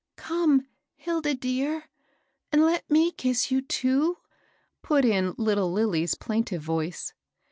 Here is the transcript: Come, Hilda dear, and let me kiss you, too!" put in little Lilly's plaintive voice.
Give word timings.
Come, 0.15 0.65
Hilda 0.95 1.35
dear, 1.35 1.83
and 2.51 2.65
let 2.65 2.89
me 2.89 3.11
kiss 3.11 3.51
you, 3.51 3.61
too!" 3.61 4.17
put 4.81 5.05
in 5.05 5.35
little 5.37 5.71
Lilly's 5.71 6.15
plaintive 6.15 6.63
voice. 6.63 7.13